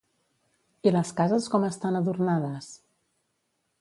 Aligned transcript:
I 0.85 0.93
les 0.95 1.11
cases 1.19 1.47
com 1.55 1.67
estan 1.67 1.99
adornades? 1.99 2.71